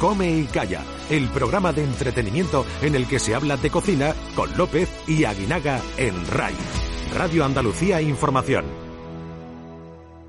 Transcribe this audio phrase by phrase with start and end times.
[0.00, 4.54] Come y Calla, el programa de entretenimiento en el que se habla de cocina con
[4.56, 6.54] López y Aguinaga en RAI,
[7.14, 8.66] Radio Andalucía Información.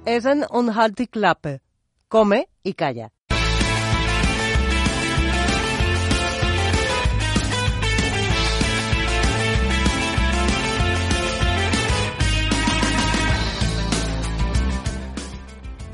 [0.05, 1.59] Es un unhealthy club.
[2.07, 3.11] Come y calla.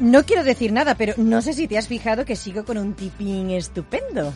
[0.04, 2.94] No quiero decir nada, pero no sé si te has fijado que sigo con un
[2.94, 4.34] tipín estupendo.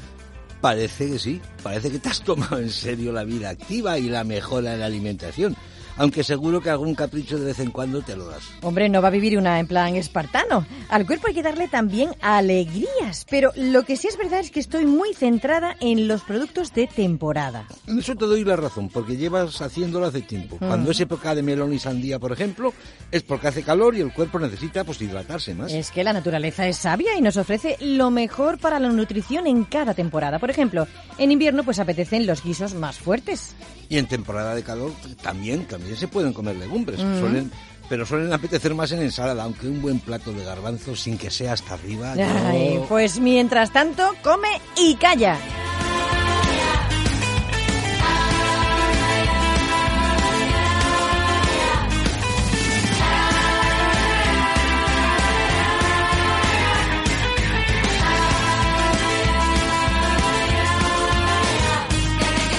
[0.62, 4.23] Parece que sí, parece que te has tomado en serio la vida activa y la
[4.23, 5.58] mejora en la alimentación
[5.98, 8.44] aunque seguro que algún capricho de vez en cuando te lo das.
[8.62, 10.66] Hombre, no va a vivir una en plan espartano.
[10.90, 14.59] Al cuerpo hay que darle también alegrías, pero lo que sí es verdad es que
[14.59, 17.68] estoy muy centrada en los productos de temporada.
[17.88, 20.58] En eso te doy la razón, porque llevas haciéndolo hace tiempo.
[20.59, 20.68] Mm.
[20.68, 22.73] Cuando es época de melón y sandía, por ejemplo,
[23.12, 25.72] es porque hace calor y el cuerpo necesita pues hidratarse más.
[25.72, 29.64] Es que la naturaleza es sabia y nos ofrece lo mejor para la nutrición en
[29.64, 30.40] cada temporada.
[30.40, 30.88] Por ejemplo,
[31.18, 33.56] en invierno pues apetecen los guisos más fuertes.
[33.89, 37.52] Y en temporada de calor también, también se pueden comer legumbres, suelen,
[37.88, 41.53] pero suelen apetecer más en ensalada, aunque un buen plato de garbanzos sin que sea
[41.53, 42.13] hasta arriba.
[42.89, 45.38] Pues mientras tanto, come y calla.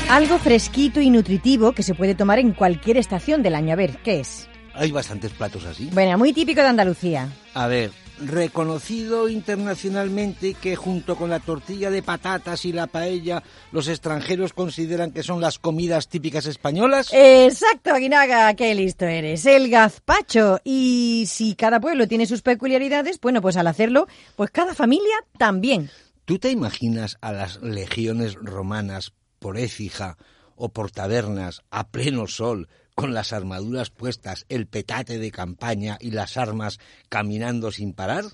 [0.09, 3.75] Algo fresquito y nutritivo que se puede tomar en cualquier estación del año.
[3.75, 4.49] A ver, ¿qué es?
[4.73, 5.91] Hay bastantes platos así.
[5.93, 7.29] Bueno, muy típico de Andalucía.
[7.53, 13.87] A ver, reconocido internacionalmente que junto con la tortilla de patatas y la paella los
[13.87, 17.11] extranjeros consideran que son las comidas típicas españolas?
[17.13, 19.45] Exacto, Aguinaga, qué listo eres.
[19.45, 20.59] El gazpacho.
[20.65, 25.91] Y si cada pueblo tiene sus peculiaridades, bueno, pues al hacerlo, pues cada familia también.
[26.25, 30.17] ¿Tú te imaginas a las legiones romanas por Écija
[30.57, 36.11] o por tabernas a pleno sol, con las armaduras puestas, el petate de campaña y
[36.11, 38.25] las armas caminando sin parar?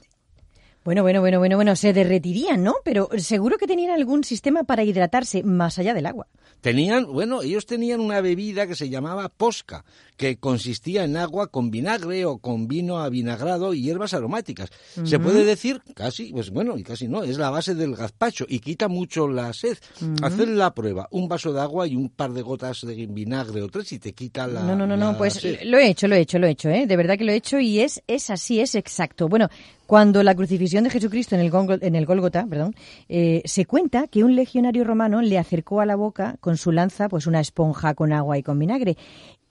[0.85, 2.77] Bueno, bueno, bueno, bueno, bueno, se derretirían, ¿no?
[2.85, 6.27] Pero seguro que tenían algún sistema para hidratarse más allá del agua.
[6.61, 9.85] Tenían, bueno, ellos tenían una bebida que se llamaba posca,
[10.17, 14.71] que consistía en agua con vinagre o con vino avinagrado y hierbas aromáticas.
[15.05, 18.61] Se puede decir, casi, pues bueno, y casi no, es la base del gazpacho y
[18.61, 19.77] quita mucho la sed.
[20.23, 23.69] Hacer la prueba, un vaso de agua y un par de gotas de vinagre o
[23.69, 26.21] tres y te quita la No, no, no, no pues lo he hecho, lo he
[26.21, 26.87] hecho, lo he hecho, ¿eh?
[26.87, 29.29] De verdad que lo he hecho y es, es así, es exacto.
[29.29, 29.49] Bueno,
[29.87, 32.75] cuando la crucifixión de Jesucristo en el, en el Gólgota, perdón,
[33.09, 37.09] eh, se cuenta que un legionario romano le acercó a la boca con su lanza
[37.09, 38.97] pues una esponja con agua y con vinagre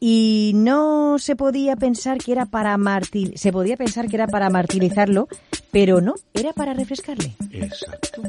[0.06, 4.50] y no se podía pensar que era para martir se podía pensar que era para
[4.50, 5.30] martirizarlo,
[5.72, 7.34] pero no, era para refrescarle.
[7.52, 8.22] Exacto.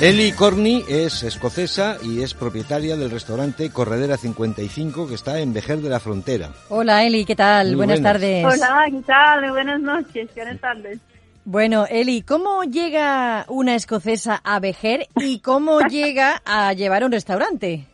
[0.00, 5.78] Ellie Corney es escocesa y es propietaria del restaurante Corredera 55 que está en Vejer
[5.78, 6.52] de la Frontera.
[6.68, 7.74] Hola Eli, ¿qué tal?
[7.74, 8.44] buenas, tardes.
[8.44, 9.50] Hola, ¿qué tal?
[9.50, 11.00] Buenas noches, buenas tardes.
[11.44, 17.86] Bueno, Eli, ¿cómo llega una escocesa a Vejer y cómo llega a llevar un restaurante?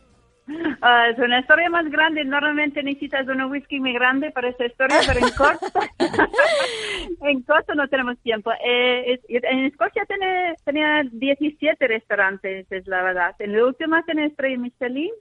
[0.47, 2.23] Uh, es una historia más grande.
[2.23, 5.65] Normalmente necesitas un whisky muy grande para esta historia, pero en corto,
[7.27, 8.51] en corto no tenemos tiempo.
[8.63, 13.35] Eh, en Escocia tiene, tenía 17 restaurantes, es la verdad.
[13.39, 15.11] En la última tiene estrella Michelin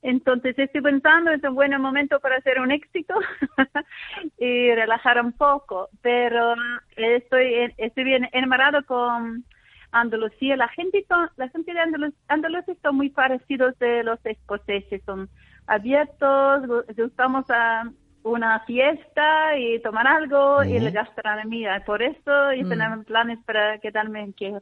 [0.00, 3.14] Entonces estoy pensando, es un buen momento para hacer un éxito
[4.38, 6.54] y relajar un poco, pero
[6.96, 9.44] estoy, estoy bien enamorado con
[9.92, 10.56] Andalucía.
[10.56, 11.04] La gente,
[11.36, 15.28] la gente de Andaluz, Andalucía son muy parecidos de los escoceses, son
[15.66, 16.66] abiertos,
[16.96, 17.90] gustamos a
[18.24, 21.82] una fiesta y tomar algo y la gastronomía.
[21.84, 22.68] Por eso y mm.
[22.68, 24.52] tenemos planes para quedarme aquí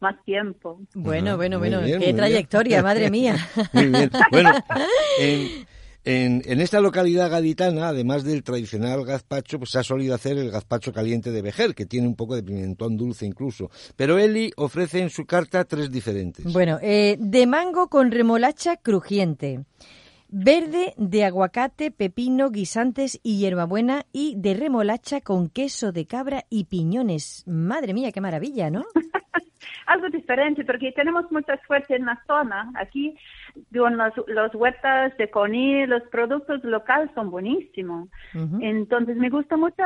[0.00, 0.80] más tiempo.
[0.94, 3.36] Bueno, bueno, bueno, qué trayectoria, madre mía.
[3.72, 4.10] Muy bien.
[4.30, 4.50] Bueno,
[6.04, 10.50] en, en, esta localidad gaditana, además del tradicional gazpacho, pues se ha solido hacer el
[10.50, 13.70] gazpacho caliente de Vejer, que tiene un poco de pimentón dulce incluso.
[13.96, 16.52] Pero Eli ofrece en su carta tres diferentes.
[16.52, 19.60] Bueno, eh, de mango con remolacha crujiente
[20.32, 26.64] verde de aguacate, pepino, guisantes y hierbabuena y de remolacha con queso de cabra y
[26.64, 27.44] piñones.
[27.46, 28.84] Madre mía, qué maravilla, ¿no?
[29.86, 32.70] Algo diferente, porque tenemos mucha suerte en la zona.
[32.74, 33.16] Aquí,
[33.76, 38.08] con los, los huertas de Coní, los productos locales son buenísimos.
[38.60, 39.82] Entonces, me gusta mucho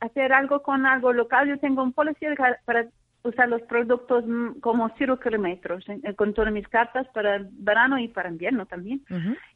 [0.00, 1.48] hacer algo con algo local.
[1.48, 2.86] Yo tengo un policía para
[3.24, 5.84] usar los productos mm, como cero kilómetros
[6.16, 9.02] con todas mis cartas para verano y para invierno también.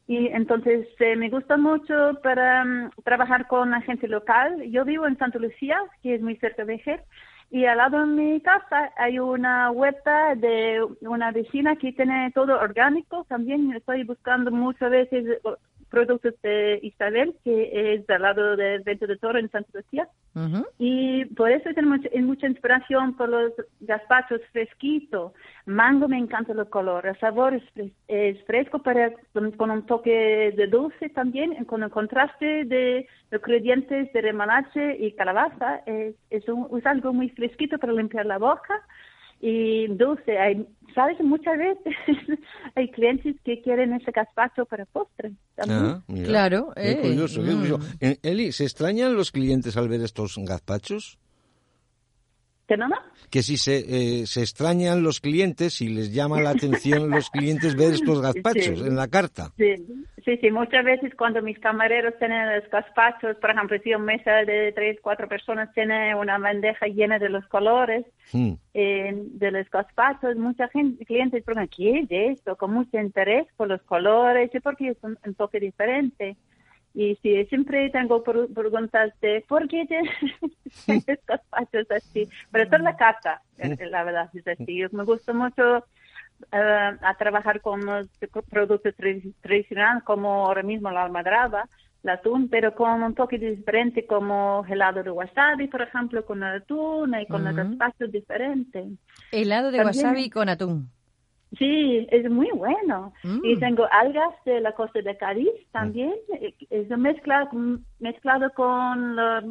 [0.07, 4.63] Y entonces eh, me gusta mucho para mm, trabajar con la gente local.
[4.71, 7.05] Yo vivo en Santa Lucía, que es muy cerca de Jer,
[7.51, 12.59] y al lado de mi casa hay una huerta de una vecina que tiene todo
[12.59, 13.25] orgánico.
[13.29, 15.41] También estoy buscando muchas veces
[15.91, 20.09] productos de Isabel, que es del lado del Vento de Toro en Santa Lucía.
[20.79, 25.33] Y por eso tenemos mucha inspiración por los gazpachos fresquitos.
[25.67, 27.61] Mango me encanta el color, el sabor
[28.07, 34.13] es, fresco para, con, un toque de dulce también, con el contraste de los ingredientes
[34.13, 35.83] de remolacha y calabaza.
[35.87, 38.81] Es, es, es algo muy fresquito para limpiar la boca
[39.41, 40.39] y dulce.
[40.39, 41.21] Hay, ¿Sabes?
[41.21, 41.95] Muchas veces
[42.75, 45.33] hay clientes que quieren ese gazpacho para postre.
[45.59, 46.73] Ah, claro.
[46.75, 47.79] Qué eh, curioso, qué curioso.
[47.79, 48.05] Mm.
[48.05, 51.19] Eh, Eli, ¿se extrañan los clientes al ver estos gazpachos?
[53.31, 57.77] Que si se, eh, se extrañan los clientes y les llama la atención los clientes
[57.77, 59.51] ver estos gazpachos en la carta.
[59.57, 59.75] Sí,
[60.25, 60.51] sí, sí.
[60.51, 64.99] Muchas veces cuando mis camareros tienen los gazpachos, por ejemplo, si una mesa de tres,
[65.03, 68.53] cuatro personas tiene una bandeja llena de los colores hmm.
[68.75, 72.57] eh, de los gazpachos, mucha gente, clientes preguntan, ¿qué es esto?
[72.57, 76.37] Con mucho interés por los colores y porque es un toque diferente.
[76.99, 79.87] Y sí, siempre tengo preguntas de por qué
[80.89, 82.29] estos pachos así.
[82.51, 84.83] Pero esto es la casa, eh, la verdad es así.
[84.91, 85.79] Me gusta mucho
[86.51, 88.09] eh, a trabajar con los
[88.51, 88.93] productos
[89.41, 91.69] tradicionales como ahora mismo la almadraba,
[92.03, 96.63] el atún, pero con un toque diferente como helado de wasabi, por ejemplo, con el
[96.63, 98.87] atún y con los espacios diferentes.
[99.31, 100.91] Helado de wasabi con atún.
[101.57, 103.13] Sí, es muy bueno.
[103.43, 103.61] Y mm.
[103.61, 106.15] tengo algas de la costa de Cádiz también.
[106.69, 107.51] Es mezclado,
[108.01, 109.45] mezclado con los,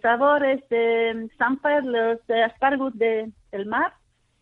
[0.00, 3.92] sabores de Samper, los de, del mar,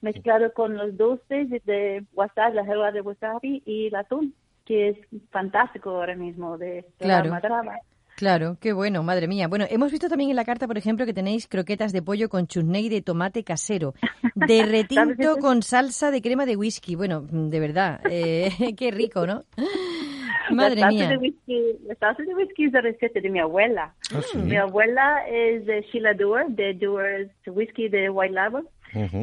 [0.01, 4.35] mezclado con los dulces de wasabi, la herba de wasabi y el atún,
[4.65, 4.99] que es
[5.31, 7.81] fantástico ahora mismo de, la madraba.
[8.17, 9.47] Claro, qué bueno, madre mía.
[9.47, 12.47] Bueno, hemos visto también en la carta, por ejemplo, que tenéis croquetas de pollo con
[12.47, 13.93] chutney de tomate casero,
[14.35, 16.95] de retinto con salsa de crema de whisky.
[16.95, 18.49] Bueno, de verdad, eh,
[18.79, 19.45] qué rico, ¿no?
[20.51, 21.09] Madre la mía.
[21.11, 23.95] De whisky, la salsa de whisky es la receta de mi abuela.
[24.15, 28.65] Ah, mi abuela es de Sheila Dewar, de Dewar's Whisky de White Label.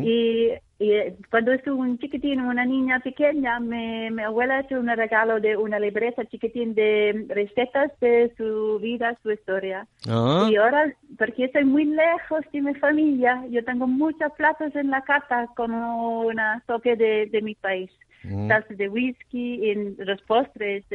[0.03, 4.87] Y y eh, cuando estuve un chiquitín, una niña pequeña, me, mi abuela hizo un
[4.87, 9.87] regalo de una libreta chiquitín de recetas de su vida, su historia.
[10.09, 10.47] Ah.
[10.49, 15.01] Y ahora, porque estoy muy lejos de mi familia, yo tengo muchos platos en la
[15.01, 17.91] casa como una toque de, de mi país.
[18.23, 18.49] Mm.
[18.69, 20.85] De whisky, en los postres,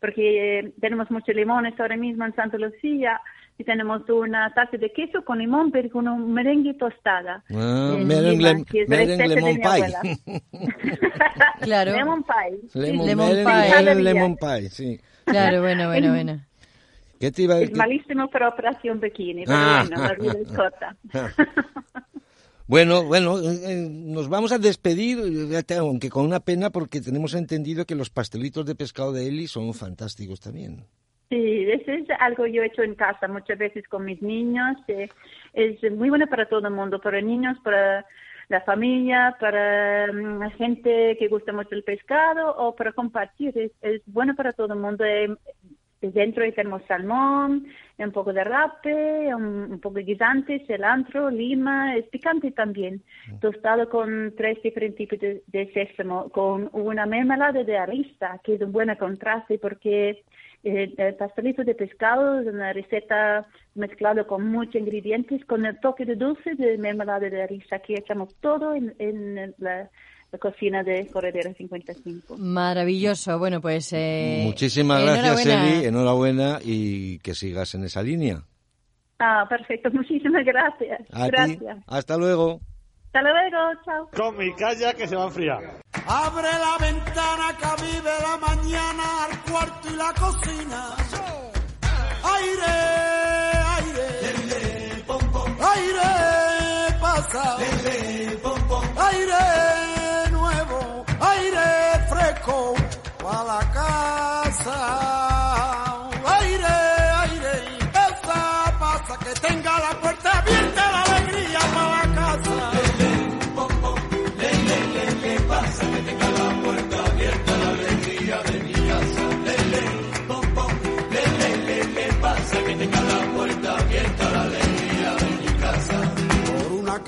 [0.00, 3.20] porque eh, tenemos muchos limones ahora mismo en Santa Lucía
[3.60, 7.44] y tenemos una taza de queso con limón, pero con un merengue tostada.
[7.50, 10.40] Ah, merengue, merengue lemon pie.
[11.60, 11.92] claro.
[11.92, 12.58] Lemon pie.
[12.80, 13.94] Lemon, lemon pie.
[13.96, 15.00] Lemon pie, sí.
[15.26, 16.40] Claro, bueno, bueno, bueno.
[17.20, 17.60] ¿Qué te iba a...
[17.60, 20.96] Es malísimo para operación bikini, pero ah, bueno, la vida es corta.
[22.66, 25.18] Bueno, bueno, eh, eh, nos vamos a despedir,
[25.76, 29.74] aunque con una pena, porque tenemos entendido que los pastelitos de pescado de Eli son
[29.74, 30.86] fantásticos también.
[31.30, 34.76] Sí, eso es algo yo he hecho en casa muchas veces con mis niños.
[34.88, 35.08] Eh,
[35.52, 38.04] es muy bueno para todo el mundo, para niños, para
[38.48, 43.72] la familia, para la mm, gente que gusta mucho el pescado o para compartir.
[43.80, 45.04] Es, bueno para todo el mundo.
[45.04, 45.28] He,
[46.00, 47.66] dentro tenemos salmón,
[47.98, 53.02] un poco de rape, un, poco de guisante, cilantro, lima, es picante también.
[53.28, 53.38] Mm.
[53.38, 58.72] Tostado con tres diferentes tipos de, sésamo, con una mermelada de arista, que es un
[58.72, 60.24] buen contraste porque
[60.64, 66.04] eh, el pastelito de pescado es una receta mezclada con muchos ingredientes, con el toque
[66.04, 69.90] de dulce de mermelada de arista, que echamos todo en, en la
[70.32, 72.36] la cocina de Corredera 55.
[72.38, 73.38] Maravilloso.
[73.38, 73.92] Bueno, pues...
[73.92, 75.86] Eh, Muchísimas gracias, Eli.
[75.86, 78.42] Enhorabuena y que sigas en esa línea.
[79.18, 79.90] Ah, perfecto.
[79.92, 81.00] Muchísimas gracias.
[81.10, 81.78] gracias.
[81.86, 82.60] Hasta luego.
[83.06, 84.08] Hasta luego, chao.
[84.16, 85.80] Con mi calla que se va a enfriar.
[86.06, 90.96] Abre la ventana que vive la mañana al cuarto y la cocina.
[92.22, 93.09] Aire,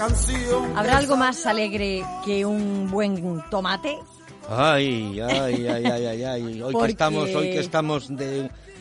[0.09, 0.77] canción.
[0.77, 3.99] ¿Habrá algo más alegre que un buen tomate?
[4.49, 8.09] Ay, ay, ay, ay, ay, Hoy que estamos, hoy que estamos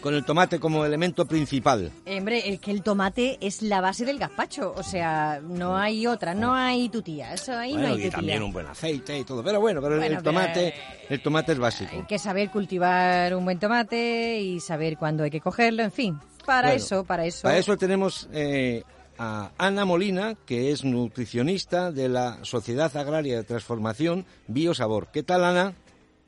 [0.02, 1.92] con el tomate como elemento principal.
[2.08, 6.34] Hombre, es que el tomate es la base del gazpacho, o sea, no hay otra,
[6.34, 8.08] no hay tutía, eso ahí no hay tutía.
[8.08, 10.74] Y también un buen aceite y todo, pero bueno, pero el tomate,
[11.08, 11.92] el tomate es básico.
[11.94, 16.20] Hay que saber cultivar un buen tomate y saber cuándo hay que cogerlo, en fin,
[16.48, 17.44] para eso, para eso.
[17.44, 18.84] Para eso tenemos eh,
[19.24, 25.12] a Ana Molina, que es nutricionista de la Sociedad Agraria de Transformación Biosabor.
[25.12, 25.74] ¿Qué tal, Ana?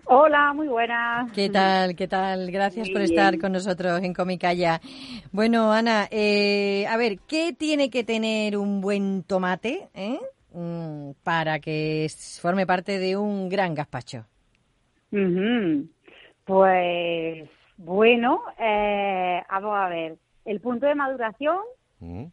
[0.05, 1.31] Hola, muy buenas.
[1.31, 1.95] ¿Qué tal?
[1.95, 2.51] ¿Qué tal?
[2.51, 4.79] Gracias por estar con nosotros en Comicaya.
[5.31, 10.19] Bueno, Ana, eh, a ver, ¿qué tiene que tener un buen tomate eh,
[10.53, 12.05] mm, para que
[12.39, 14.27] forme parte de un gran gazpacho?
[16.45, 21.57] Pues bueno, eh, vamos a ver, el punto de maduración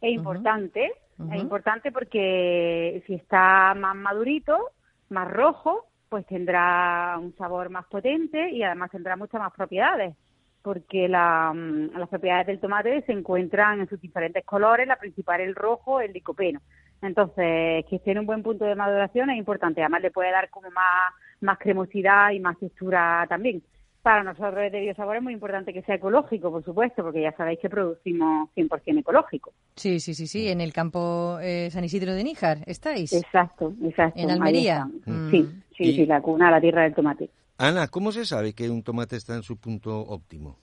[0.01, 0.91] es importante,
[1.31, 4.71] es importante porque si está más madurito,
[5.09, 10.15] más rojo, pues tendrá un sabor más potente y además tendrá muchas más propiedades,
[10.61, 15.55] porque mm, las propiedades del tomate se encuentran en sus diferentes colores, la principal el
[15.55, 16.59] rojo, el licopeno.
[17.01, 20.49] Entonces, que esté en un buen punto de maduración es importante, además le puede dar
[20.49, 23.63] como más, más cremosidad y más textura también.
[24.01, 27.59] Para nosotros desde Biosabor es muy importante que sea ecológico, por supuesto, porque ya sabéis
[27.59, 29.53] que producimos 100% ecológico.
[29.75, 33.13] Sí, sí, sí, sí, en el campo eh, San Isidro de Níjar, ¿estáis?
[33.13, 34.19] Exacto, exacto.
[34.19, 34.85] En Almería.
[35.05, 35.29] Mm.
[35.29, 37.29] Sí, sí, sí, la cuna, la tierra del tomate.
[37.59, 40.57] Ana, ¿cómo se sabe que un tomate está en su punto óptimo?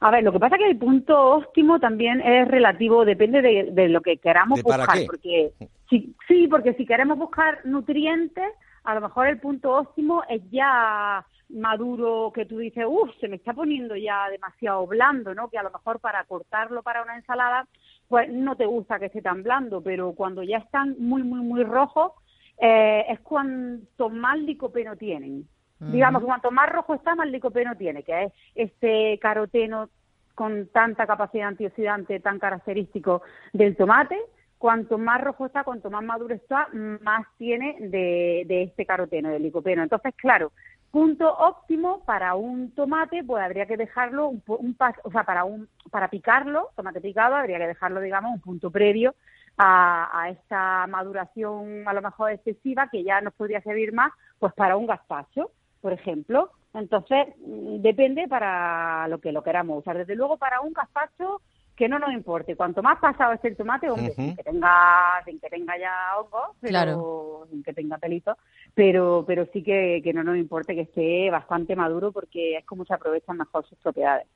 [0.00, 3.88] A ver, lo que pasa es que el punto óptimo también es relativo, depende de,
[3.88, 4.98] lo que queramos buscar.
[5.06, 5.52] Porque
[5.90, 8.52] sí, sí, porque si queremos buscar nutrientes,
[8.84, 13.36] a lo mejor el punto óptimo es ya maduro que tú dices, uff, se me
[13.36, 15.48] está poniendo ya demasiado blando, ¿no?
[15.48, 17.66] Que a lo mejor para cortarlo para una ensalada,
[18.08, 21.64] pues no te gusta que esté tan blando, pero cuando ya están muy, muy, muy
[21.64, 22.12] rojos,
[22.58, 25.46] eh, es cuanto más licopeno tienen.
[25.80, 29.88] Digamos que cuanto más rojo está, más licopeno tiene, que es este caroteno
[30.34, 34.18] con tanta capacidad antioxidante tan característico del tomate.
[34.58, 39.42] Cuanto más rojo está, cuanto más maduro está, más tiene de, de este caroteno, del
[39.42, 39.82] licopeno.
[39.82, 40.52] Entonces, claro,
[40.90, 45.68] punto óptimo para un tomate, pues habría que dejarlo un, un o sea, para un
[45.90, 49.14] para picarlo, tomate picado, habría que dejarlo, digamos, un punto previo
[49.56, 54.52] a, a, esta maduración a lo mejor excesiva que ya nos podría servir más, pues
[54.54, 55.50] para un gazpacho,
[55.80, 56.50] por ejemplo.
[56.74, 59.98] Entonces, mm, depende para lo que lo queramos usar.
[59.98, 61.40] Desde luego, para un gazpacho
[61.78, 62.56] que no nos importe.
[62.56, 66.56] Cuanto más pasado esté el tomate, hombre, sin que tenga, sin que tenga ya hongos,
[66.60, 68.36] pero sin que tenga pelito,
[68.74, 72.84] pero, pero sí que, que no nos importe que esté bastante maduro porque es como
[72.84, 74.26] se aprovechan mejor sus propiedades.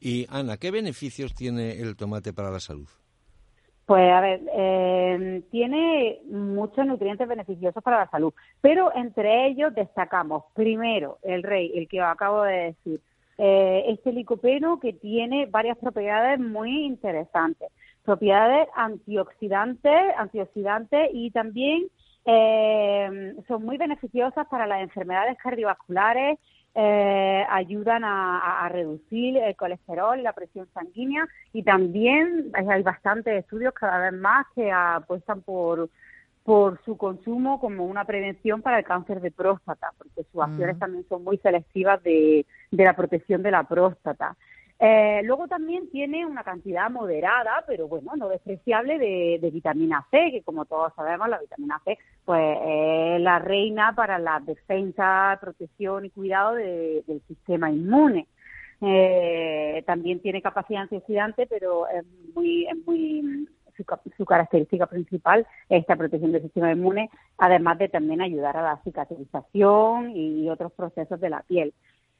[0.00, 2.88] Y Ana, ¿qué beneficios tiene el tomate para la salud?
[3.86, 10.44] Pues a ver, eh, tiene muchos nutrientes beneficiosos para la salud, pero entre ellos destacamos
[10.54, 13.00] primero el rey, el que acabo de decir,
[13.42, 17.70] eh, este licopeno que tiene varias propiedades muy interesantes,
[18.04, 21.86] propiedades antioxidantes, antioxidantes y también
[22.26, 26.38] eh, son muy beneficiosas para las enfermedades cardiovasculares,
[26.74, 34.10] eh, ayudan a, reducir el colesterol la presión sanguínea y también hay bastantes estudios cada
[34.10, 35.88] vez más que apuestan por
[36.44, 41.04] por su consumo como una prevención para el cáncer de próstata, porque sus acciones también
[41.08, 44.36] son muy selectivas de, de la protección de la próstata.
[44.82, 50.30] Eh, luego también tiene una cantidad moderada, pero bueno, no despreciable, de, de, vitamina C,
[50.30, 56.06] que como todos sabemos, la vitamina C pues es la reina para la defensa, protección
[56.06, 58.26] y cuidado de, del sistema inmune.
[58.80, 62.02] Eh, también tiene capacidad antioxidante, pero es
[62.34, 63.48] muy, es muy
[64.16, 68.80] su, característica principal es esta protección del sistema inmune, además de también ayudar a la
[68.82, 71.72] cicatrización y otros procesos de la piel.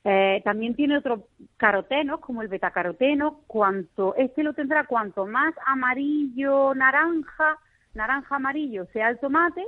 [0.02, 1.20] Eh, también tiene otros
[1.56, 3.40] carotenos, como el betacaroteno.
[3.46, 7.58] Cuanto, este lo tendrá cuanto más amarillo, naranja,
[7.94, 9.64] naranja amarillo sea el tomate,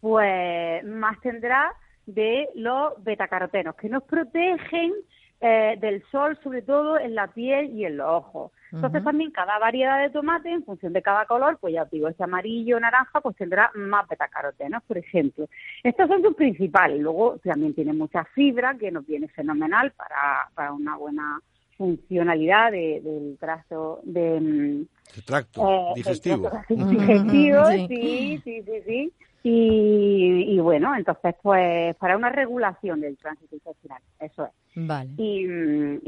[0.00, 1.72] pues más tendrá
[2.06, 4.94] de los betacarotenos, que nos protegen
[5.40, 8.52] eh, del sol, sobre todo en la piel y en los ojos.
[8.72, 12.08] Entonces también cada variedad de tomate, en función de cada color, pues ya os digo,
[12.08, 15.48] ese amarillo o naranja, pues tendrá más betacarotenos, por ejemplo.
[15.82, 17.00] Estos son sus principales.
[17.00, 21.40] Luego también tiene mucha fibra, que nos viene fenomenal para, para una buena
[21.78, 24.40] funcionalidad de, del trazo de...
[24.40, 26.50] Mm, el tracto eh, digestivo.
[26.68, 29.12] digestivo, sí, sí, sí, sí.
[29.42, 34.52] Y, y, bueno, entonces, pues para una regulación del tránsito intestinal, eso es.
[34.74, 35.10] Vale.
[35.16, 35.46] Y,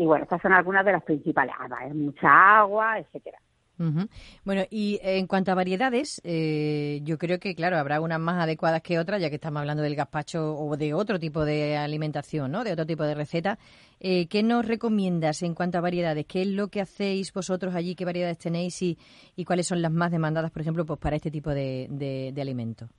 [0.03, 1.55] y bueno, estas son algunas de las principales.
[1.59, 3.39] Ah, es mucha agua, etcétera.
[3.79, 4.09] Uh -huh.
[4.45, 8.83] Bueno, y en cuanto a variedades, eh, yo creo que, claro, habrá unas más adecuadas
[8.83, 12.63] que otras, ya que estamos hablando del gazpacho o de otro tipo de alimentación, ¿no?
[12.63, 13.59] De otro tipo de receta.
[13.99, 16.27] Eh, ¿Qué nos recomiendas en cuanto a variedades?
[16.27, 17.95] ¿Qué es lo que hacéis vosotros allí?
[17.95, 18.99] ¿Qué variedades tenéis y,
[19.35, 22.43] y cuáles son las más demandadas, por ejemplo, pues para este tipo de, de, de
[22.43, 22.91] alimentos?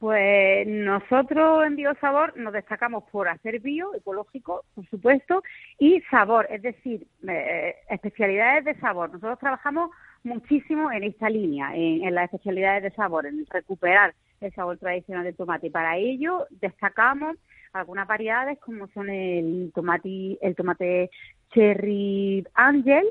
[0.00, 5.42] Pues nosotros en Biosabor nos destacamos por hacer bio, ecológico, por supuesto,
[5.78, 9.12] y sabor, es decir, eh, especialidades de sabor.
[9.12, 9.90] Nosotros trabajamos
[10.24, 15.36] muchísimo en esta línea, en, las especialidades de sabor, en recuperar el sabor tradicional del
[15.36, 15.66] tomate.
[15.66, 17.36] Y para ello destacamos
[17.74, 21.10] algunas variedades como son el tomate, el tomate
[21.52, 23.04] cherry angel,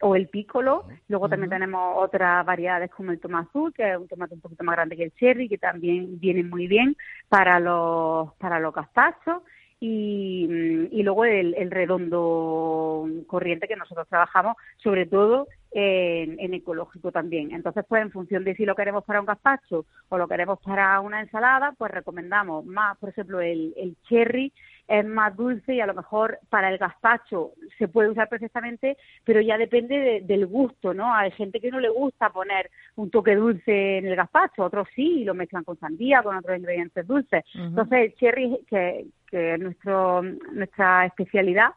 [0.00, 0.84] o el pícolo.
[1.08, 1.30] Luego uh -huh.
[1.30, 4.76] también tenemos otras variedades como el tomate azul, que es un tomate un poquito más
[4.76, 6.96] grande que el cherry, que también viene muy bien
[7.28, 9.42] para los para los gazpachos.
[9.80, 17.12] Y, y luego el, el, redondo corriente que nosotros trabajamos, sobre todo en, en, ecológico
[17.12, 17.52] también.
[17.52, 21.00] Entonces, pues en función de si lo queremos para un gazpacho o lo queremos para
[21.00, 24.52] una ensalada, pues recomendamos más, por ejemplo, el, el cherry
[24.88, 29.42] es más dulce y a lo mejor para el gazpacho se puede usar perfectamente, pero
[29.42, 31.14] ya depende de, del gusto, ¿no?
[31.14, 35.20] Hay gente que no le gusta poner un toque dulce en el gazpacho, otros sí,
[35.20, 37.44] y lo mezclan con sandía, con otros ingredientes dulces.
[37.54, 37.66] Uh -huh.
[37.68, 41.72] Entonces, el cherry, que, que es nuestro, nuestra especialidad,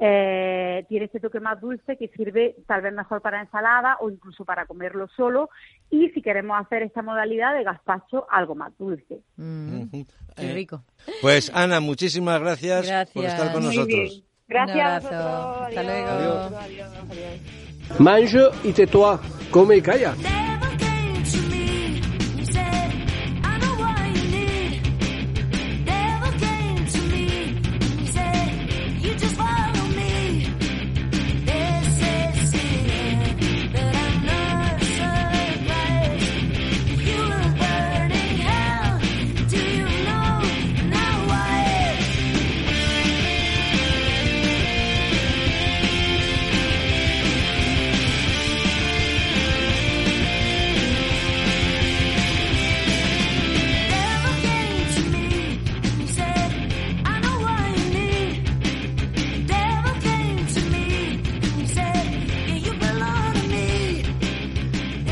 [0.00, 4.44] eh, tiene este toque más dulce que sirve tal vez mejor para ensalada o incluso
[4.44, 5.50] para comerlo solo
[5.90, 9.20] y si queremos hacer esta modalidad de gazpacho algo más dulce.
[9.36, 10.06] Mm, uh -huh.
[10.36, 10.82] Qué rico.
[11.06, 13.10] Eh, pues Ana, muchísimas gracias, gracias.
[13.14, 14.10] por estar con Muy nosotros.
[14.10, 14.24] Bien.
[14.46, 15.04] Gracias.
[15.04, 15.84] Hasta adiós.
[15.86, 16.08] luego.
[16.08, 16.52] Adiós.
[16.52, 16.90] Adiós.
[17.10, 18.00] Adiós.
[18.00, 20.14] Manjo y tetua, come y calla.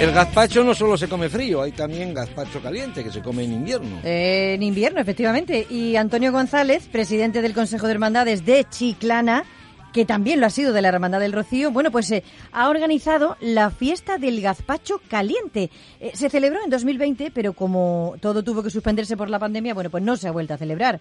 [0.02, 3.52] El gazpacho no solo se come frío, hay también gazpacho caliente que se come en
[3.52, 4.00] invierno.
[4.02, 5.64] Eh, en invierno, efectivamente.
[5.70, 9.44] Y Antonio González, presidente del Consejo de Hermandades de Chiclana,
[9.92, 13.36] que también lo ha sido de la Hermandad del Rocío, bueno, pues eh, ha organizado
[13.40, 15.70] la fiesta del gazpacho caliente.
[16.00, 19.88] Eh, se celebró en 2020, pero como todo tuvo que suspenderse por la pandemia, bueno,
[19.88, 20.98] pues no se ha vuelto a celebrar.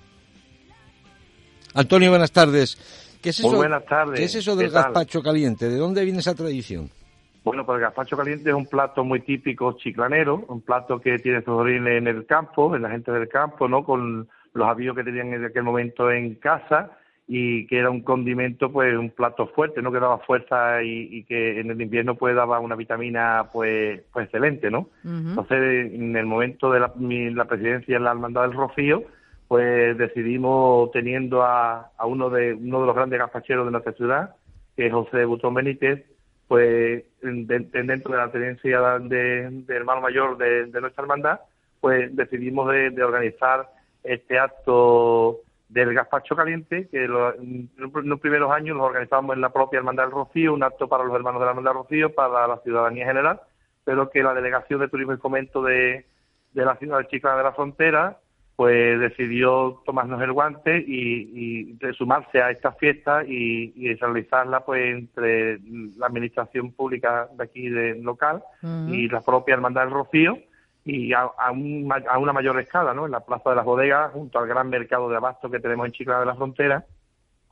[1.73, 2.77] Antonio, buenas tardes.
[3.19, 4.19] ¿Qué es eso, Muy buenas tardes.
[4.19, 5.69] ¿Qué es eso del gazpacho caliente?
[5.69, 6.91] ¿De dónde viene esa tradición?
[7.43, 11.39] Bueno, pues el gazpacho caliente es un plato muy típico chiclanero, un plato que tiene
[11.39, 13.83] sus orígenes en el campo, en la gente del campo, ¿no?
[13.83, 16.91] Con los avíos que tenían en aquel momento en casa
[17.27, 19.91] y que era un condimento, pues un plato fuerte, ¿no?
[19.91, 24.25] Que daba fuerza y, y que en el invierno pues daba una vitamina, pues, pues
[24.25, 24.89] excelente, ¿no?
[25.03, 25.29] Uh -huh.
[25.29, 29.03] Entonces, en el momento de la, mi, la presidencia en la Hermandad del Rocío,
[29.47, 34.35] pues decidimos teniendo a, a uno de uno de los grandes gazpacheros de nuestra ciudad,
[34.75, 36.05] que es José Butón Benítez,
[36.51, 41.39] pues dentro de la tenencia de, de hermano mayor de, de, nuestra hermandad,
[41.79, 43.69] pues decidimos de, de organizar
[44.03, 45.37] este acto
[45.69, 50.03] del gazpacho caliente, que lo- en los primeros años lo organizábamos en la propia Hermandad
[50.03, 53.05] del Rocío, un acto para los hermanos de la Hermandad del Rocío, para la ciudadanía
[53.05, 53.39] general,
[53.85, 56.05] pero que la Delegación de Turismo y Fomento de,
[56.51, 58.17] de la ciudad de Chiclana de la Frontera,
[58.61, 64.99] pues decidió tomarnos el guante y, y sumarse a esta fiesta y, y realizarla pues
[64.99, 65.57] entre
[65.97, 68.93] la administración pública de aquí de local Ujú.
[68.93, 70.37] y la propia Hermandad del Rocío
[70.85, 73.07] y a, a un a una mayor escala, ¿no?
[73.07, 75.93] En la Plaza de las Bodegas, junto al gran mercado de abasto que tenemos en
[75.93, 76.85] Chiclana de la Frontera,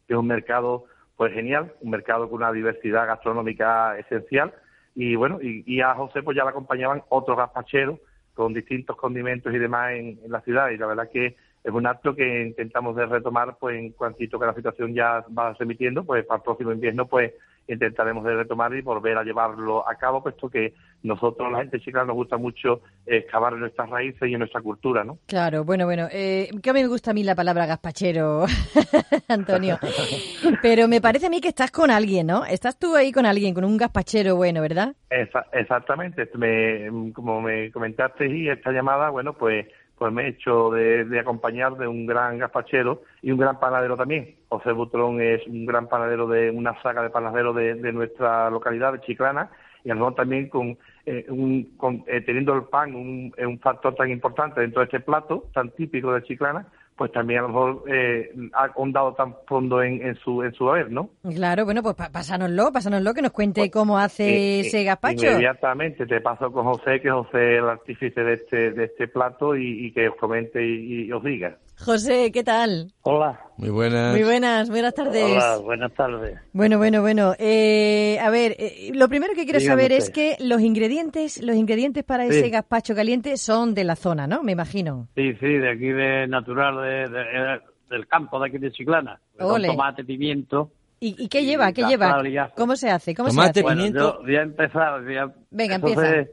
[0.07, 0.85] que es un mercado
[1.17, 4.53] pues genial, un mercado con una diversidad gastronómica esencial
[4.93, 7.97] y bueno, y, y a José pues ya le acompañaban otros gazpacheros
[8.39, 10.69] con distintos condimentos y demás en, la ciudad.
[10.69, 14.45] Y la verdad que es un acto que intentamos de retomar pues en cuantito que
[14.45, 17.33] la situación ya va remitiendo, pues para el próximo invierno pues
[17.69, 22.03] intentaremos de retomar y volver a llevarlo a cabo, puesto que nosotros, la gente chica,
[22.03, 25.17] nos gusta mucho excavar en nuestras raíces y en nuestra cultura, ¿no?
[25.27, 28.45] Claro, bueno, bueno, eh, que me gusta a mí la palabra gazpachero,
[29.27, 29.77] Antonio.
[30.61, 32.45] Pero me parece a mí que estás con alguien, ¿no?
[32.45, 34.93] Estás tú ahí con alguien, con un gazpachero bueno, ¿verdad?
[35.09, 39.65] Esa- exactamente, me, como me comentaste y esta llamada, bueno, pues
[39.99, 44.35] pues me he hecho de, acompañar de un gran gazpachero y un gran panadero también.
[44.47, 49.01] José Butrón es un gran panadero de una saga de panaderos de, nuestra localidad de
[49.01, 49.51] Chiclana
[49.83, 53.93] y a lo mejor también con, eh, un, con eh, teniendo el pan un factor
[53.95, 56.65] tan importante dentro de este plato tan típico de Chiclana,
[56.99, 60.69] pues también a lo mejor eh, ha ahondado tan fondo en, en su en su
[60.69, 61.09] haber, ¿no?
[61.33, 65.25] Claro, bueno, pues pásanoslo, pásanoslo, que nos cuente cómo hace Eh, ese eh, gazpacho.
[65.25, 69.55] Inmediatamente te paso con José, que José es el artífice de este, de este plato
[69.55, 71.57] y, y que os comente y, y os diga.
[71.81, 72.91] José, ¿qué tal?
[73.03, 73.39] Hola.
[73.55, 74.11] Muy buenas.
[74.13, 75.23] Muy buenas, buenas tardes.
[75.23, 76.37] Hola, buenas tardes.
[76.51, 77.33] Bueno, bueno, bueno.
[77.39, 81.55] Eh, a ver, eh, lo primero que quiero Dígame saber es que los ingredientes, los
[81.55, 82.37] ingredientes para Sí.
[82.37, 84.43] ese gazpacho caliente son de la zona, ¿no?
[84.43, 85.07] Me imagino.
[85.15, 89.19] Sí, sí, de aquí de natural, de, de- eh, del campo de aquí de Chiclana.
[89.37, 90.71] Con tomate, pimiento.
[90.99, 91.71] ¿Y, y qué lleva?
[91.71, 92.21] ¿Qué lleva?
[92.55, 93.15] ¿Cómo se hace?
[93.15, 93.61] ¿Cómo Tomate, se hace?
[93.63, 94.13] Bueno, Pimiento.
[94.17, 95.03] yo voy a empezar.
[95.03, 96.29] voy a- Venga, entonces,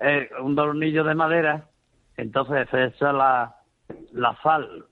[0.00, 1.66] eh, un tornillo de madera,
[2.16, 3.56] entonces se echa la,
[4.12, 4.84] la sal.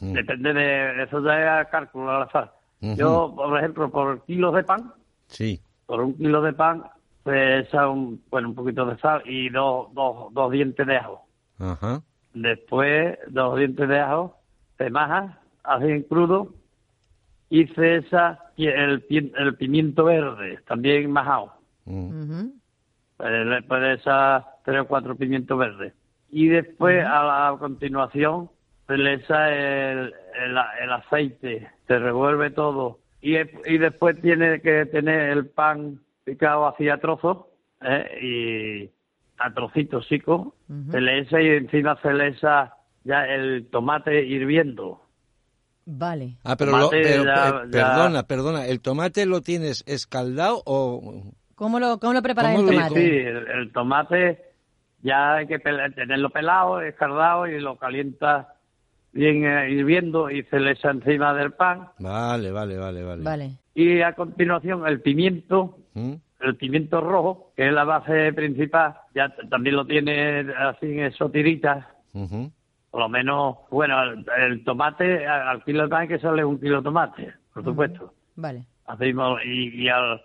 [0.00, 0.12] Mm.
[0.12, 2.50] Depende de eso ya es cálculo la sal.
[2.80, 4.92] Yo, por ejemplo, por kilos de pan,
[5.26, 5.60] Sí.
[5.86, 6.84] por un kilo de pan,
[7.24, 11.26] se echa un, bueno, un poquito de sal y dos, dos, dos dientes de ajo.
[11.58, 12.00] Ajá.
[12.32, 14.37] Después, dos dientes de ajo,
[14.78, 16.54] se maja, así en crudo,
[17.50, 19.04] y se echa pi- el,
[19.36, 21.52] el pimiento verde, también majado.
[21.84, 22.22] Mm.
[22.22, 22.52] Ujú.
[23.20, 25.92] Eh, Le echar tres o cuatro pimientos verdes.
[26.30, 28.50] Y después, a la continuación,
[28.86, 32.98] se le echa el, el, el aceite, se revuelve todo.
[33.20, 37.46] Y, y después tiene que tener el pan picado hacia trozos
[37.82, 38.18] ¿eh?
[38.22, 38.90] y
[39.42, 40.48] a trocitos chicos.
[40.90, 45.02] Se le echa y encima se le echa ya el tomate hirviendo.
[45.86, 46.36] Vale.
[46.44, 50.62] Ah, pero, lo- Tomate pero, ya- eh, ya- perdona, perdona, ¿el tomate lo tienes escaldado
[50.66, 51.22] o...?
[51.54, 52.94] ¿Cómo lo, cómo lo preparas ¿Cómo el tomate?
[53.00, 54.42] Sí, el, el tomate
[55.02, 58.54] ya hay que pel- tenerlo pelado, escardado y lo calienta
[59.12, 61.88] bien eh, hirviendo y se le echa encima del pan.
[61.98, 63.22] Vale, vale, vale, vale.
[63.24, 63.50] Vale.
[63.74, 66.14] Y a continuación el pimiento, ¿Mm?
[66.40, 71.28] el pimiento rojo, que es la base principal, ya también lo tiene así en eso
[71.30, 71.84] tiritas.
[72.90, 76.78] Por lo menos, bueno, el, el tomate, al kilo de pan que sale un kilo
[76.78, 78.14] de tomate, por supuesto.
[78.36, 78.64] Vale.
[78.86, 80.22] Hacemos, y, y, al,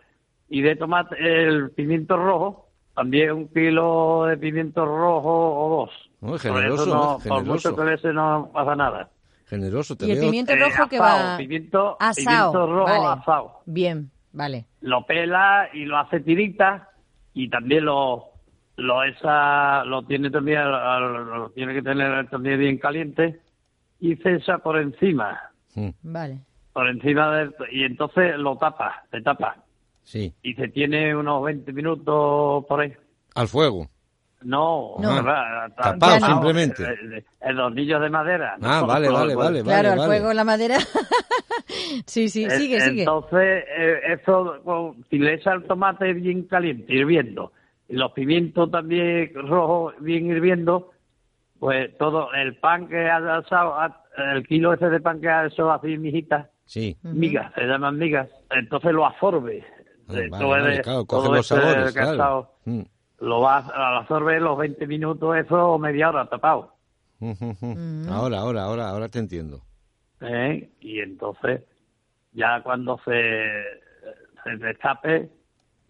[0.50, 5.30] y de tomate, el pimiento rojo, también un kilo de pimiento rojo
[5.66, 6.10] o dos.
[6.22, 7.12] Por generoso, eso no, ¿no?
[7.16, 7.52] por generoso.
[7.52, 9.10] mucho que le eche no pasa nada.
[9.48, 10.26] Generoso, te Y el veo.
[10.30, 12.16] pimiento Eh, rojo que asado, va Pimiento, asado.
[12.16, 13.22] pimiento rojo vale.
[13.22, 13.60] asado.
[13.66, 14.66] Bien, vale.
[14.82, 16.90] Lo pela y lo hace tirita
[17.34, 18.30] y también lo
[18.78, 23.40] lo esa lo tiene también al- al- lo tiene que tener también bien caliente
[24.00, 25.40] y se echa por encima
[25.76, 26.40] Mm, Vale.
[26.74, 29.58] por encima del y entonces lo tapa se tapa
[30.04, 32.94] Sí, y se tiene unos 20 minutos por ahí
[33.36, 33.88] al fuego.
[34.42, 35.16] no, No.
[35.16, 35.68] ¿verdad?
[35.68, 36.84] Está- Tapado, tapado, simplemente.
[36.84, 38.88] el, el- el hornillo de madera Ah, ¿no?
[38.88, 40.02] vale, vale, vale, claro, vale.
[40.02, 40.78] el fuego, la madera.
[42.06, 43.02] sí, sí, Eh, sigue, sigue.
[43.04, 47.52] Entonces, eh, eso, si le echa el tomate bien caliente, hirviendo,
[47.94, 50.92] los pimientos también rojos bien hirviendo,
[51.60, 53.76] pues todo el pan que ha asado,
[54.34, 56.98] el kilo ese de pan que ha hecho así mijitas, Sí.
[57.04, 59.64] migas, se llaman migas, entonces lo absorbe.
[60.08, 62.12] Ah, Eh, vale, todo vale, el- claro, coge todo los ese sabores, que ha claro.
[62.12, 62.82] estado, Mm,
[63.20, 66.74] lo va a absorber los 20 minutos eso o media hora tapado.
[68.10, 69.62] Ahora, ahora, ahora, ahora te entiendo.
[70.22, 70.70] ¿eh?
[70.80, 71.62] y entonces
[72.32, 73.44] ya cuando se,
[74.44, 75.30] se destape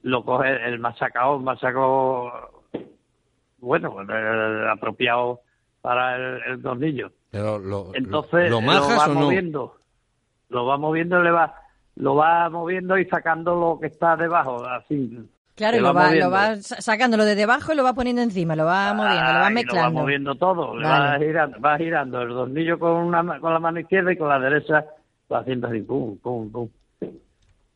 [0.03, 2.31] lo coge el machacado, machaco
[3.59, 5.41] bueno, el apropiado
[5.81, 7.11] para el, el tornillo.
[7.31, 9.21] Pero lo, Entonces ¿lo lo, va o no?
[9.21, 9.75] moviendo,
[10.49, 11.55] lo va moviendo, le va,
[11.95, 15.19] lo va moviendo y sacando lo que está debajo, así.
[15.55, 16.31] Claro, y lo va, lo moviendo.
[16.31, 19.89] va sacándolo de debajo y lo va poniendo encima, lo va moviendo, lo va mezclando.
[19.89, 21.05] Lo va moviendo todo, le Vale.
[21.09, 24.29] va girando, va girando el tornillo con una ma- con la mano izquierda y con
[24.29, 24.85] la derecha
[25.31, 26.69] va haciendo así, pum, pum, pum.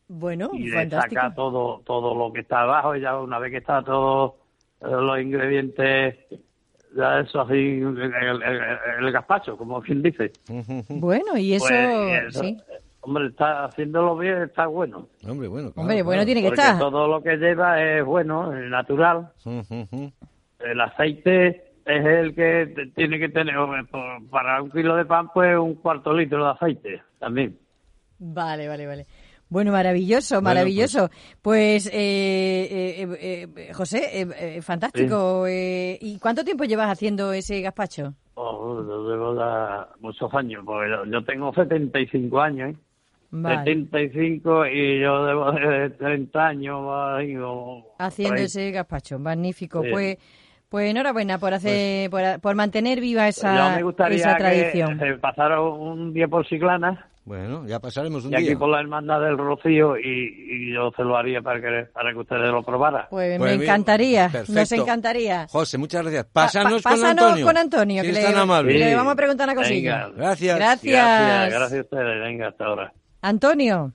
[0.10, 1.22] Bueno, y le fantástico.
[1.22, 4.38] saca todo todo lo que está abajo y ya una vez que está todo
[4.82, 6.16] eh, los ingredientes
[6.96, 10.32] ya eso así el, el- el- el gazpacho como quien dice
[10.90, 12.58] Bueno, y eso, Pues, eso, sí.
[13.02, 16.26] hombre está haciéndolo bien está bueno Hombre, bueno, claro, Hombre, bueno claro.
[16.26, 16.80] tiene que porque estar.
[16.80, 19.32] todo lo que lleva es bueno es natural
[20.60, 25.30] el aceite es el que tiene que tener hombre, por- para un kilo de pan
[25.34, 27.58] pues un cuarto litro de aceite también
[28.20, 29.06] Vale, vale, vale.
[29.50, 31.10] Bueno, maravilloso, Bueno, maravilloso.
[31.42, 35.46] Pues, eh, eh, eh, eh, José, eh, eh, fantástico.
[35.48, 38.14] eh, ¿Y cuánto tiempo llevas haciendo ese gazpacho?
[38.36, 42.78] Oh, yo llevo ya muchos años, porque yo, tengo 75 años, ¿eh?
[43.30, 43.58] Vale.
[43.58, 46.80] 75 y yo debo de 30 años
[48.00, 49.82] Haciendo ese gazpacho, magnífico.
[49.84, 49.90] Sí.
[49.92, 50.18] Pues,
[50.70, 55.00] pues enhorabuena por hacer, por, por mantener viva Yo esa, me gustaría esa que tradición.
[55.00, 58.58] se pasara un día por Ciclana Bueno, ya pasaremos un y aquí día.
[58.58, 60.02] por la Hermandad del Rocío y,
[60.50, 63.08] y yo se lo haría para que, para que ustedes lo probaran.
[63.10, 65.46] Pues Pues me mira, encantaría, nos encantaría.
[65.50, 66.24] José, muchas gracias.
[66.26, 67.46] Pa- Pásanos, pa- con pásanos Antonio.
[67.46, 68.80] con Antonio, Si que es le- tan amable.
[68.80, 70.06] le vamos a preguntar una cosilla.
[70.08, 70.16] Venga.
[70.16, 70.56] Gracias.
[70.58, 70.94] Gracias.
[70.94, 72.94] Gracias, gracias a ustedes, venga, hasta ahora.
[73.22, 73.92] Antonio,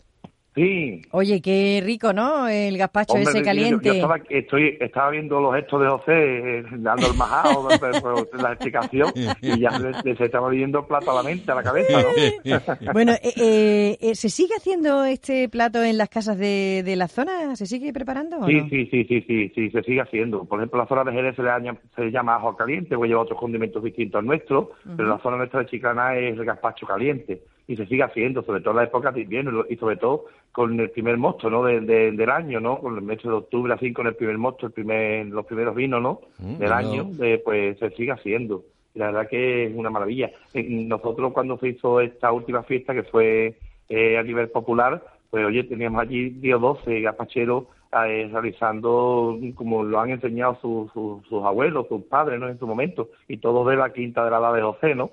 [0.55, 1.01] Sí.
[1.13, 2.47] oye, qué rico, ¿no?
[2.47, 3.87] El gazpacho Hombre, ese caliente.
[3.89, 8.43] Yo, estaba, estoy, estaba viendo los gestos de José, eh, dando el majado, pero- pero
[8.43, 12.03] la explicación, y ya le- se estaba viendo plato a la mente, a la cabeza,
[12.03, 12.09] ¿no?
[12.93, 17.09] Bueno, eh, eh, eh, ¿se sigue haciendo este plato en las casas de, de la
[17.09, 17.57] zona?
[17.57, 18.69] ¿Se sigue preparando o Sí, no?
[18.69, 20.45] sí, sí, sí, sí, sí, se sigue haciendo.
[20.45, 23.09] Por ejemplo, la zona de Jerez se le, aña- se le llama ajo caliente, pues
[23.09, 26.87] lleva otros condimentos distintos al nuestro, pero la zona nuestra de Chiclana es el gazpacho
[26.87, 27.41] caliente.
[27.69, 30.79] Y se sigue haciendo, sobre todo en la época de invierno y sobre todo con
[30.81, 31.65] el primer mosto, ¿no?
[31.65, 32.79] De- de- del año, ¿no?
[32.79, 36.03] Con el mes de octubre, así, con el primer mosto, el primer, los primeros vinos,
[36.03, 36.21] ¿no?
[36.39, 36.75] Mm, del no.
[36.75, 38.65] año, eh, pues se sigue haciendo.
[38.95, 40.31] Y la verdad que es una maravilla.
[40.53, 43.55] Eh, Nosotros cuando se hizo esta última fiesta, que fue
[43.89, 47.65] eh, a nivel popular, pues oye, teníamos allí 10 o 12 gazpacheros
[48.07, 52.49] eh, realizando como lo han enseñado sus, sus, sus abuelos, sus padres, ¿no?
[52.49, 55.11] En su momento, y todos de la quinta de la edad de José, ¿no?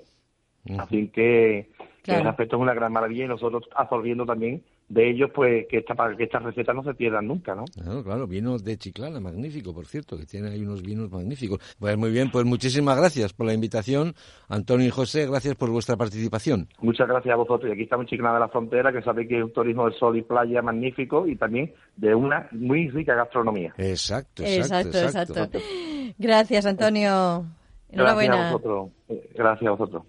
[0.78, 2.20] Así que, que Claro.
[2.20, 5.94] ese aspecto es una gran maravilla y nosotros absorbiendo también de ellos, pues que, esta,
[5.94, 7.64] para que estas recetas no se pierdan nunca, ¿no?
[7.66, 11.60] Claro, claro, vinos de Chiclana, magnífico, por cierto, que tiene ahí unos vinos magníficos.
[11.78, 14.14] Pues muy bien, pues muchísimas gracias por la invitación.
[14.48, 16.68] Antonio y José, gracias por vuestra participación.
[16.80, 17.70] Muchas gracias a vosotros.
[17.70, 19.96] Y aquí estamos en Chiclana de la Frontera, que sabéis que es un turismo de
[19.96, 23.72] sol y playa magnífico y también de una muy rica gastronomía.
[23.78, 25.58] Exacto, exacto, Exacto, exacto.
[26.18, 27.10] Gracias, Antonio.
[27.10, 28.52] Gracias a Enhorabuena.
[28.52, 28.90] vosotros.
[29.08, 30.02] Eh, Gracias a vosotros.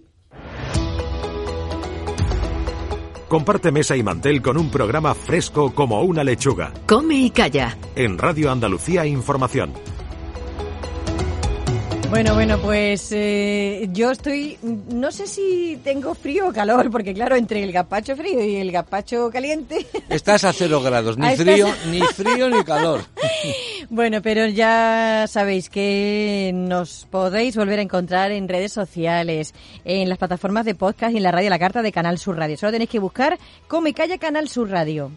[3.31, 6.73] Comparte mesa y mantel con un programa fresco como una lechuga.
[6.85, 7.77] Come y calla.
[7.95, 9.71] En Radio Andalucía Información.
[12.11, 14.57] Bueno, bueno, pues eh, yo estoy,
[14.91, 18.69] no sé si tengo frío o calor, porque claro, entre el gazpacho frío y el
[18.69, 23.01] gazpacho caliente, Estás a cero grados, ni estás- frío, ni frío ni calor.
[23.89, 29.53] bueno, pero ya sabéis que nos podéis volver a encontrar en redes sociales,
[29.85, 32.57] en las plataformas de podcast y en la radio La Carta de Canal Sur Radio.
[32.57, 35.11] Solo tenéis que buscar Come Calla Canal Sur Radio.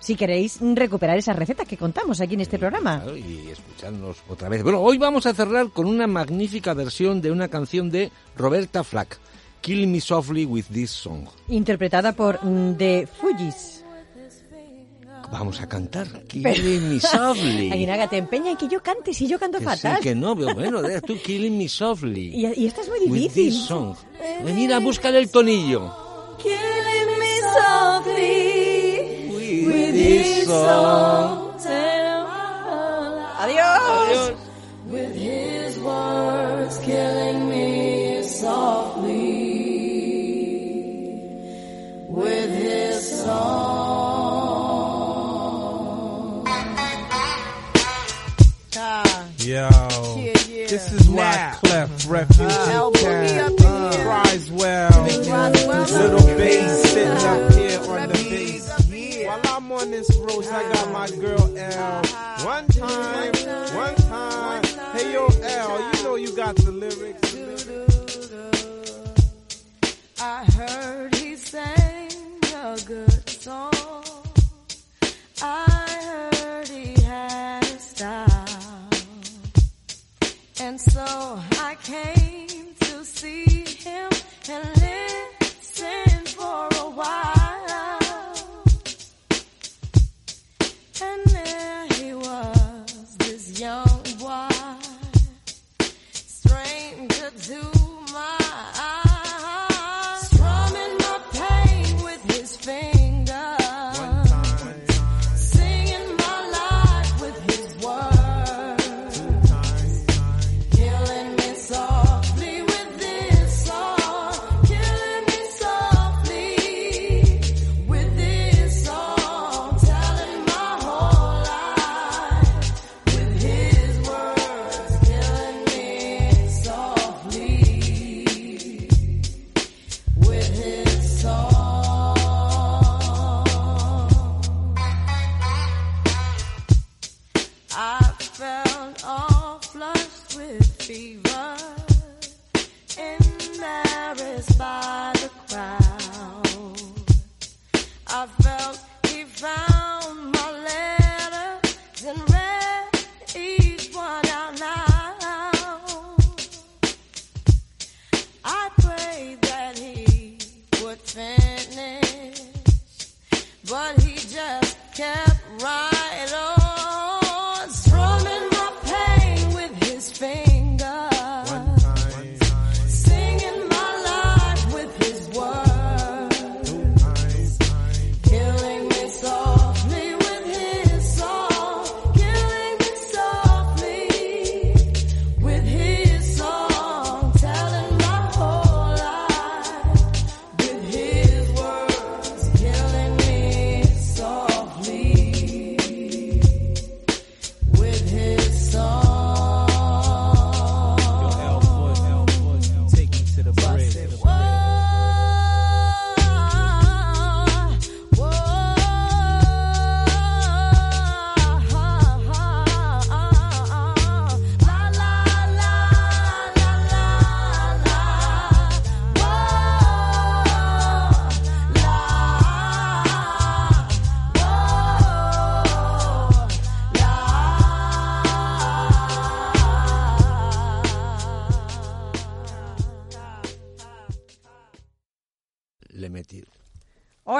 [0.00, 3.00] Si queréis recuperar esas recetas que contamos aquí en este programa.
[3.02, 4.62] Claro, y escucharnos otra vez.
[4.62, 9.18] Bueno, hoy vamos a cerrar con una magnífica versión de una canción de Roberta Flack,
[9.60, 11.26] Kill Me Softly with This Song.
[11.48, 13.84] Interpretada por mm, The Fujis.
[15.30, 17.70] Vamos a cantar Kill Me Softly.
[17.70, 19.96] Aguinaga, te empeña en que yo cante si yo canto Que fatal.
[19.96, 22.30] sí, que no, pero bueno, deja tú Killing Me Softly.
[22.34, 23.50] Y, y esta es muy with difícil.
[23.52, 23.94] this song.
[24.42, 25.92] Pues mira, búscale el tonillo.
[26.38, 28.37] Killing me softly With this song.
[33.40, 34.36] Adiós.
[34.86, 39.58] with his words, killing me softly.
[42.08, 43.88] With his song.
[49.38, 49.68] Yo,
[50.68, 53.56] this is Wyclef, Refugee Camp,
[54.04, 55.04] Criswell,
[55.90, 57.67] little bass sitting up here
[59.78, 62.02] on this roast, I got my girl L.
[62.44, 63.32] One time,
[63.76, 64.64] one time.
[64.92, 67.36] Hey yo, L, you know you got the lyrics.
[70.20, 72.10] I heard he sang
[72.54, 73.72] a good song.
[75.40, 78.88] I heard he had a style.
[80.60, 84.10] And so I came to see him
[84.50, 85.27] and live.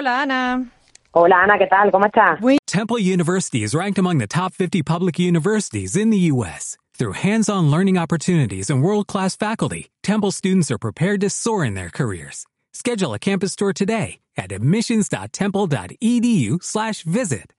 [0.09, 0.65] Hola, Ana.
[1.13, 1.91] Hola, Ana, ¿qué tal?
[1.91, 2.41] ¿Cómo estás?
[2.67, 6.79] Temple University is ranked among the top 50 public universities in the U.S.
[6.95, 11.63] Through hands on learning opportunities and world class faculty, Temple students are prepared to soar
[11.63, 12.47] in their careers.
[12.73, 17.53] Schedule a campus tour today at admissions.temple.edu/slash visit.